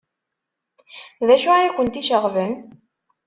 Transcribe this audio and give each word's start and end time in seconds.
D 1.27 1.29
acu 1.35 1.49
ay 1.53 1.69
kent-iceɣben? 1.75 2.53